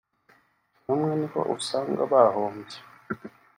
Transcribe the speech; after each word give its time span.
bamwe 0.85 1.11
niho 1.19 1.39
usanga 1.55 2.01
bahombye 2.11 2.77